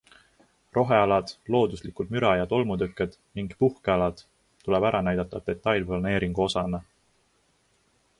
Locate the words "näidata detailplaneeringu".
5.09-6.45